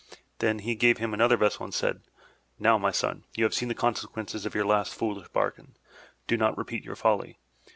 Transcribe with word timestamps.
Then 0.39 0.57
he 0.57 0.73
gave 0.73 0.97
him 0.97 1.13
another 1.13 1.37
vessel 1.37 1.63
and 1.63 1.71
said: 1.75 2.01
'*Now, 2.57 2.79
my 2.79 2.89
son, 2.89 3.23
you 3.35 3.43
have 3.43 3.53
seen 3.53 3.67
the 3.69 3.75
consequences 3.75 4.47
of 4.47 4.55
your 4.55 4.65
last 4.65 4.95
foolish 4.95 5.27
bargain. 5.27 5.77
Do 6.25 6.37
not 6.37 6.57
repeat 6.57 6.83
your 6.83 6.95
folly. 6.95 7.37